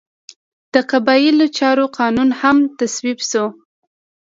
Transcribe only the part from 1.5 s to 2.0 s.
چارو